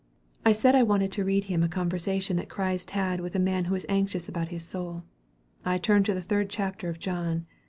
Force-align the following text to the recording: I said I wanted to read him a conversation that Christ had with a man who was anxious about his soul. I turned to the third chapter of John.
I 0.43 0.51
said 0.51 0.73
I 0.75 0.81
wanted 0.81 1.11
to 1.11 1.23
read 1.23 1.43
him 1.43 1.61
a 1.61 1.69
conversation 1.69 2.35
that 2.37 2.49
Christ 2.49 2.89
had 2.89 3.19
with 3.19 3.35
a 3.35 3.39
man 3.39 3.65
who 3.65 3.73
was 3.75 3.85
anxious 3.87 4.27
about 4.27 4.47
his 4.47 4.63
soul. 4.65 5.03
I 5.63 5.77
turned 5.77 6.07
to 6.07 6.15
the 6.15 6.23
third 6.23 6.49
chapter 6.49 6.89
of 6.89 6.97
John. 6.97 7.45